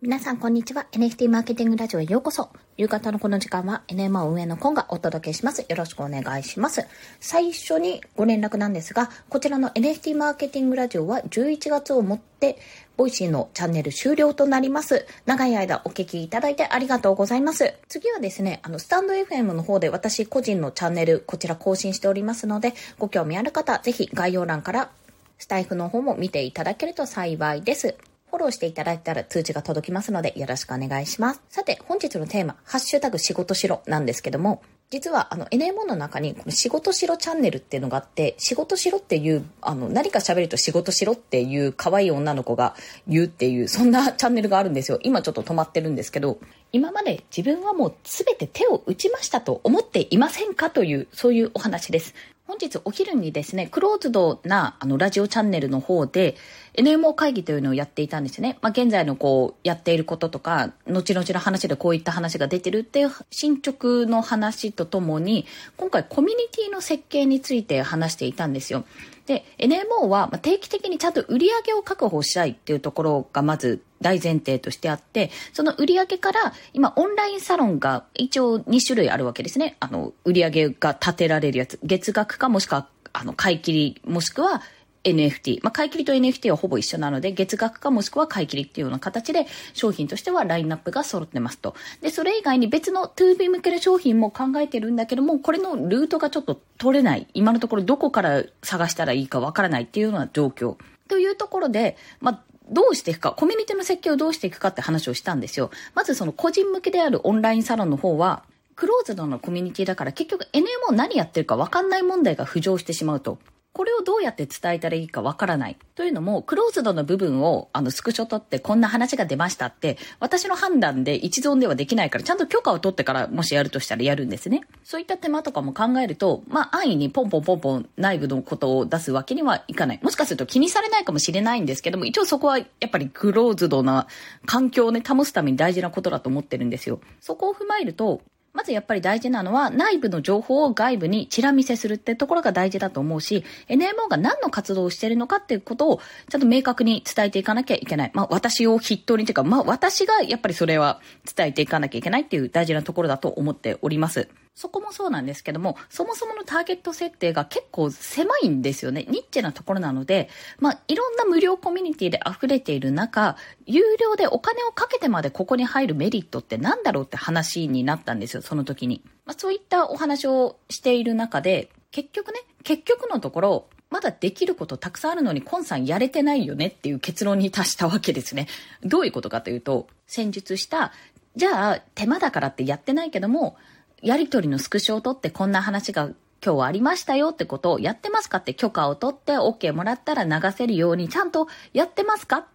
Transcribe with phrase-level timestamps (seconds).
[0.00, 0.86] 皆さん、こんにちは。
[0.92, 2.50] NFT マーケティングラジオへようこそ。
[2.76, 5.66] 夕方のこの時間は NMO 運営のコンがお届けします。
[5.68, 6.86] よろしくお願いします。
[7.18, 12.58] 最初にご連絡なんですが、こちらの NFT マーケティングラジオは11月をもって、
[12.96, 15.04] ボイシーのチャンネル終了となります。
[15.26, 17.74] 長い間お聞きいただいてありがとうございます。
[17.88, 24.90] 次はですね、あの、 stand.fm の方で私個人のチャンネル、こちら更新しておりますので、ご興味ある方、ぜひ概要欄から
[25.38, 27.96] スタイフの方も見ていただけると幸いです。
[28.30, 31.40] フォローしていただいたら通知が届きますのでよろしくお願いします。
[31.48, 42.74] さて、本日のテーマ、ハッシュタグ仕事しろなんですけども、実はあの NMO の中にこの仕事しろチャンネルっていうのがあって、仕事しろっていう、あの何か喋ると仕事しろっていう可愛い女の子が
[43.06, 44.98] 言うっていう、そんなチャンネルがあるんですよ。
[45.02, 46.38] 今ちょっと止まってるんですけど、
[46.72, 50.70] 今まで自分はもう全て手を打ちましたと思っていませんか？
[50.70, 52.14] という、そういうお話です。
[52.48, 56.34] 本日お昼にですね、クローズドなあのラジオチャンネルの方で
[56.78, 58.56] NMO 会議というのをやっていたんですね。
[58.62, 65.44] まあ、現在のこうやっていることとか、後々の話でこういった話が出てるっていう進捗の話とともに、
[65.76, 68.86] 今回コミュニティの設計について話していたんですよ。
[69.28, 79.76] で、NMO は定期的にちゃんと売り上げを確保したいっていうところがまず大前提としてあって、その売り上げから今オンラインサロンが一応2種類あるわけですね。
[79.80, 81.78] あの、売り上げが立てられるやつ。
[81.82, 84.62] 月額かもしくは、あの、買い切り、もしくは
[85.10, 85.60] NFT。
[85.62, 91.74] まあ、買い切りと NFT はほぼ一緒なので、月額かもしくは買い切りっていうような形で、商品としてはラインナップが揃ってますと。
[92.00, 97.26] で、それ以外に別の 2B 向けの商品も考えてるんだけども、これのルートがちょっと取れない。
[97.34, 100.76] 今のところどこから探したらいいかわからないっていうような状況。
[101.08, 105.70] というところで、まあ、どうしていくか、コミュニティの設計をどうしていくかって話をしたんですよ。
[105.94, 108.42] まずその個人向けであるオンラインサロンの方は、
[108.76, 113.38] クローズドのコミュニティだから結局 NMO 何やってるか分かんない問題が浮上してしまうと。
[113.78, 115.76] これをどうやって伝えたらいいかわからない。
[115.94, 124.62] というのも、クローズドの部分をあのスクショ取ってこんな話が出ましたって、私の判断で一存ではできないから、ちゃんと許可を取ってからもしやるとしたらやるんですね。
[124.82, 130.00] そういった手間とかも考えると、まあ安易にポンポンポンポン内部のことを出すわけにはいかない。
[130.02, 134.08] もしかすると気にされないかもしれないんですけども、一応そこはやっぱりクローズドな
[134.44, 136.98] 環境をね、保つために大事なことだと思ってるんですよ。
[137.20, 138.22] そこを踏まえると、
[138.58, 148.10] まずやっぱり大事なのは内部の情報を外部にチラ見せするってところが大事だと思うし、NMO が何の活動をしているのかっていうことをちゃんと明確に伝えていかなきゃいけない。
[148.14, 151.00] まあ私を筆頭にというか、まあ私がやっぱりそれは
[151.36, 154.28] 伝えていかなきゃいけないっていう大事なところだと思っております。
[154.58, 159.06] そこもそうなんですけども、そもそものターゲット設定が結構狭いんですよね。
[159.08, 163.36] ニッチなところなので、まあ、いろんな無料コミュニティで溢れている中、
[163.66, 169.00] 有料でお金をかけてまでここに入るメリットって何だろうって話になったんですよ、その時に。
[169.26, 178.48] まあ、そういったお話をしている中で、結局ね、結局のところ、まだできることたくさんあるのに、コンさんやれてないよねっていう結論に達したわけですね。
[178.82, 180.92] どういうことかというと、先日した、
[181.36, 183.56] じゃあ手間だからってやってないけども、
[184.02, 192.46] やりとりのスクショを取ってこんな話が今日はありましたよってことをやってますかって許可を取って OK もらったら流せるようにちゃんとやってますか？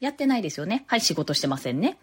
[0.00, 0.84] やってないですよね。
[0.86, 1.98] はい、仕事してませんね。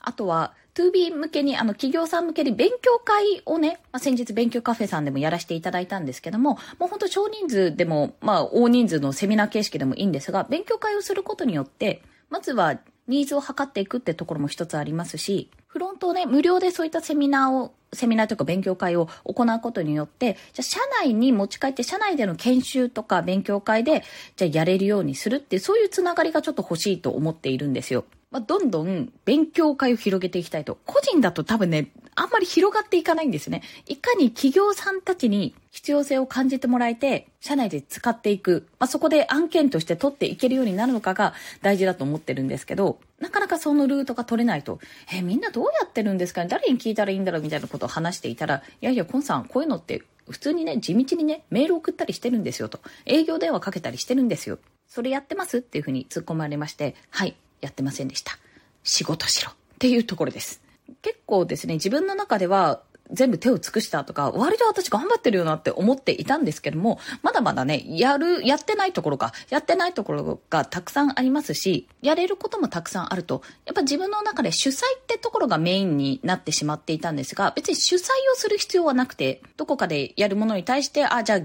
[0.00, 12.78] あとは、2B 向けに、あの、企業さん向けに勉強会をね、まあ、先日勉強カフェさんでもやらせていただいたんですけども、もうほんと少人数でも、まあ、大人数のセミナー形式でもいいんですが、勉強会をすることによって、まずは、
[13.08, 24.02] ニーズを測っていくってところも一つありますし、フロントをね、無料でそういったセミナーをセミナーというか勉強会を行うことによって、じゃあ社内に持ち帰って社内での研修とか勉強会で、
[24.34, 28.04] じゃあやれるようにするっていう、そういうつながりがちょっと欲しいと思っているんですよ。
[28.32, 30.78] まあ、どんどん勉強会を広げていきたいと。
[30.86, 33.62] 個人だと多分ね、あんまり広がっていかないんですね。
[33.86, 38.68] いかに企業さんたちに必要性を感じてもらえて、社内で使っていく。
[38.78, 44.80] まあ、そこで案件として取っていけるようになるのかが大事だと思ってるんですけど、なかなかそのルートが取れないと、
[45.12, 46.42] えみんなどうやってるんですか？
[46.42, 47.42] ね誰に聞いたらいいんだろう？
[47.42, 52.80] みたいなことを話していたら、いやいや、コンさん、こういうのって普通にね、地道にね、メール送ったりしてるんですよと。
[53.04, 54.58] 営業電話かけたりしてるんですよ。
[54.88, 55.58] それやってます？
[55.58, 58.38] っていうふうに突っ込まれまして、はい、やってませんでした。
[58.82, 60.62] 仕事しろっていうところです。
[61.02, 78.02] 結構ですね、自分の中では全部手を尽くしたとか、割と私頑張ってるよなって思っていたんですけども、まだまだね、やる、やってないところか、やってないところがたくさんありますし、やれることもたくさんあると、やっぱ自分の中で主催ってところがメインになってしまっていたんですが、別に主催を
[78.34, 81.40] する必要はなくて、どこかでやるものに対して、あ、じゃあ、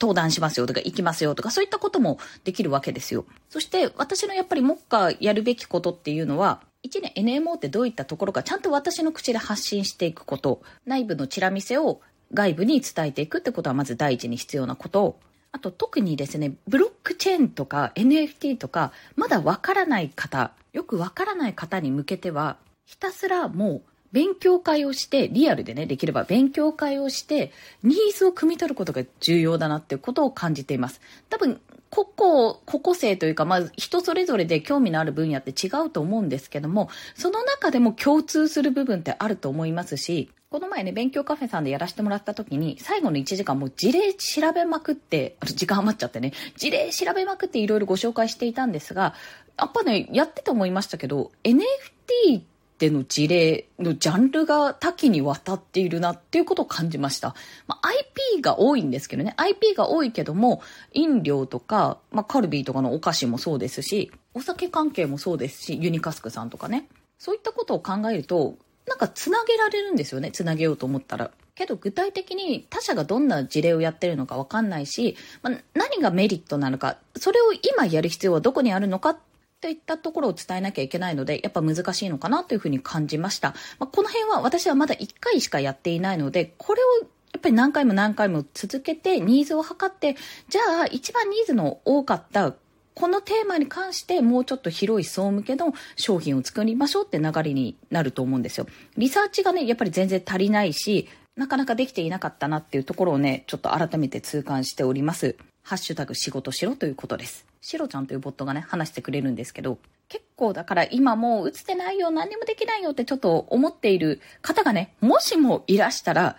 [0.00, 3.26] 登壇しますよとか行きますよとかそういったこともできるわけですよ。
[3.48, 12.00] そして私のやっぱり目下やるべきことっていうのは1年 NMO ってどういったところかちゃんと私の口で発信していくこと、内部のチラ見せを
[12.32, 15.18] 外部に伝えていくってことはまず第一に必要なこと。
[15.50, 23.82] あと特にですね、ブロックチェーンとか NFT とか、まだわからない方、よくわからない方に向けては、ひたすらもう
[24.14, 27.50] 勉強会をして、リアルでね、できれば勉強会をして、
[27.82, 31.00] ニーズを汲み取ることが重要だなっていうことを感じています。
[31.28, 49.14] 多分、個々、個々性というか、まあ、人それぞれで興味のある分野って違うと思うんですけども、その中でも共通する部分ってあると思いますし、この前ね、勉強カフェさんでやらせてもらった時に、最後の1時間もう事例調べまくって、あ時間余っちゃってね、事例調べまくっていろいろご紹介していたんですが、
[49.58, 57.34] やっぱね、やってて思いましたけど、NFT ってでの事例のジャンルが多岐にわたっているなっていうことを感じました。
[57.66, 59.34] まあ、IP が多いんですけどね。
[59.36, 60.62] IP が多いけども、
[60.92, 66.88] 飲料とか、まあ、カルビーとかのお菓子もそうですし、お酒関係もそうですし、ユニカスクさんとかね。
[67.18, 68.56] そういったことを考えると、
[68.86, 70.30] なんかつなげられるんですよね。
[70.30, 71.30] つなげようと思ったら。
[71.54, 79.18] けど具体的に他社がどんな事例をやってるのかわかんないし、まあ、何がメリットなのか、それを今やる必要はどこにあるのかっ
[79.60, 83.54] といったところを伝えなきゃいけないので、やっぱ難しいのかなというふうに感じました。
[83.78, 86.86] まあ、この辺は私はまだ1回しかやっていないので、これを
[87.32, 90.16] やっぱり何回も何回も続けてニーズを測って、
[90.48, 92.54] じゃあ一番ニーズの多かった
[92.94, 98.66] このテーマに関してもうちょっと広い層向けの商品を作りましょうって流れになると思うんですよ。
[98.96, 105.36] リサーチがね、やっぱり全然足りないし、なかなかできていなかったなっていうところをね、ちょっと改めて痛感しております。
[105.62, 107.44] ハッシュタグ仕事しろということです。
[107.64, 109.78] シロちゃんというボットがね、話してくれるんですけど、
[110.10, 116.36] 結構だから今もう打つてないよ、何にもできないよってちょっと思っている方がね、もしもいらしたら、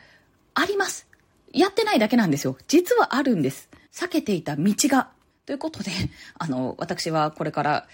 [0.53, 1.07] あります。
[1.51, 2.57] やってないだけなんですよ。
[2.67, 3.71] 実はあるんです。
[3.91, 5.09] 避けていた道が。
[5.47, 5.91] ということで、
[6.37, 7.87] あの、私はこれから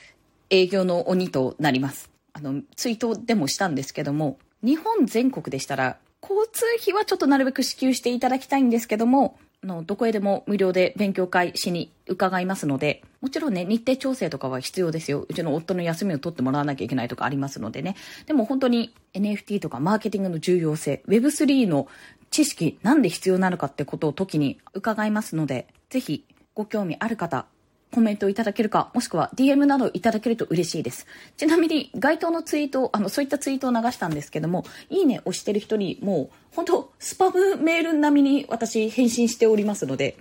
[0.50, 2.10] 営業の鬼となります。
[2.34, 15.25] あの、ツイートでもしたんですけども、日本全国でしたら、交通費はちょっとなるべく支給していただきたいんですけども、の、どこへでも無料で勉強会しに伺いますので、もちろんね、日程調整とかは必要ですよ。
[15.28, 17.96] うちの夫の休みを取ってもらわなきゃいけないとかありますのでね。
[18.25, 21.88] でも本当に NFT とかマーケティングの重要性、Web3 の
[22.31, 27.46] 知識、なんで必要なのかってことを時に伺いますので、ぜひご興味ある方、
[27.91, 31.05] コメントいただけるか、もしくは DM などいただけると嬉しいです。
[31.38, 40.17] ちなみに、該当のツイート、あの、そういったツイートを流したんですけども、いいね押してる人に、もう、本当スパムメール並みに私返信しておりますので、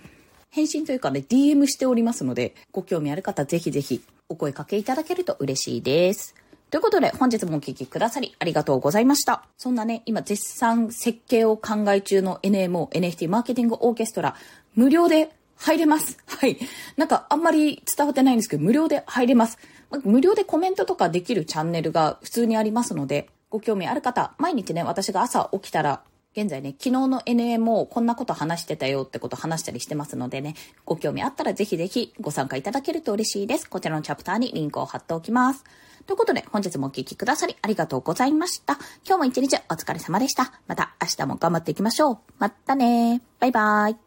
[0.50, 6.34] 返信というかね、DM しておりますので、ご興味ある方、ぜひぜひ、お声かけいただけると嬉しいです。
[6.70, 9.44] ということで、本日もお聴きくださりありがとうございました。
[9.58, 14.36] そんなね、今絶賛設計を考え中の NMO、NFT マーケティングオーケストラ、
[14.76, 15.30] 無料で
[15.60, 16.16] 入れます。
[16.26, 16.58] はい。
[16.96, 19.58] なんかあんまり伝わってないんですけど、無料で入れます。
[20.04, 26.02] 無料でコメントとかできるチャンネルが普通にありますので、ご興味ある方、毎日ね、私が朝起きたら、
[26.32, 30.54] 現在ね、昨日の NMO こんなこと話してたよってこと話したりしてますのでね、
[30.84, 33.68] ご興味あったらぜひぜひご参加いただけると嬉しいです。
[33.68, 35.64] こちらのチャプターにリンクを貼っておきます。
[36.06, 38.78] ということで、本日もお聴きくださりありがとうございました。
[39.04, 40.52] 今日も一日お疲れ様でした。
[40.68, 42.18] また明日も頑張っていきましょう。
[42.38, 44.00] またねバイバーイ。